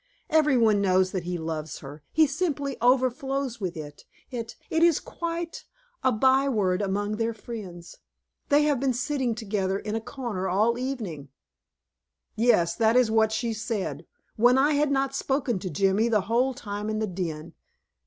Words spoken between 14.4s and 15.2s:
I had not